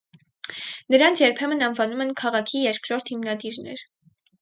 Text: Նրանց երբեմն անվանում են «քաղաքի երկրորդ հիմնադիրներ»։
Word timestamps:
Նրանց 0.95 1.21
երբեմն 1.25 1.63
անվանում 1.69 2.03
են 2.09 2.17
«քաղաքի 2.25 2.65
երկրորդ 2.67 3.15
հիմնադիրներ»։ 3.17 3.89